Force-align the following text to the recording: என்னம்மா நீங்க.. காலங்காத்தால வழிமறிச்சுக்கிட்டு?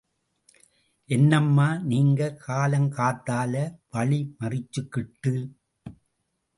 என்னம்மா 1.09 1.67
நீங்க.. 1.83 2.29
காலங்காத்தால 2.45 3.53
வழிமறிச்சுக்கிட்டு? 3.93 5.35